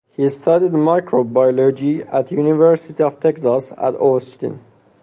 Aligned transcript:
He 0.13 0.27
studied 0.29 0.71
microbiology 0.71 2.11
at 2.11 2.31
University 2.31 3.03
of 3.03 3.19
Texas 3.19 3.71
at 3.77 3.93
Austin. 3.97 4.59